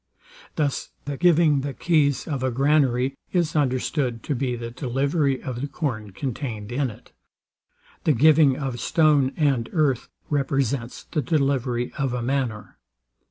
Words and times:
Thus 0.55 0.89
the 1.05 1.15
giving 1.15 1.61
the 1.61 1.75
keys 1.75 2.27
of 2.27 2.41
a 2.41 2.49
granary 2.49 3.13
is 3.33 3.55
understood 3.55 4.23
to 4.23 4.33
be 4.33 4.55
the 4.55 4.71
delivery 4.71 5.39
of 5.43 5.61
the 5.61 5.67
corn 5.67 6.09
contained 6.09 6.71
in 6.71 6.89
it: 6.89 7.11
The 8.05 8.13
giving 8.13 8.57
of 8.57 8.79
stone 8.79 9.31
and 9.37 9.69
earth 9.73 10.09
represents 10.27 11.03
the 11.03 11.21
delivery 11.21 11.93
of 11.99 12.15
a 12.15 12.23
manor. 12.23 12.79